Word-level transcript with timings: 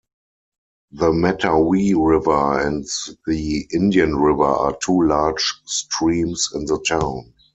The 0.93 1.11
Mettawee 1.11 1.93
River 1.93 2.59
and 2.65 2.87
the 3.27 3.67
Indian 3.71 4.15
River 4.15 4.45
are 4.45 4.75
two 4.83 4.99
large 5.03 5.53
streams 5.67 6.49
in 6.55 6.65
the 6.65 6.79
town. 6.89 7.33